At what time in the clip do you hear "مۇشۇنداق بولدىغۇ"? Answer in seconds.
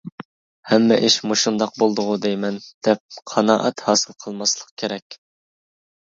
1.31-2.15